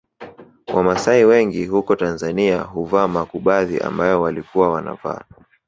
[0.73, 5.21] Wamasai wengi huko Tanzania huvaa makubadhi ambayo walikuwa wanavaa